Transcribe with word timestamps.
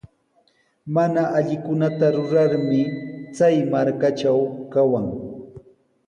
Mana 0.95 1.21
allikunata 1.37 2.05
rurarmi 2.15 2.81
chay 3.35 3.57
markatraw 3.71 4.39
kawan. 4.73 5.07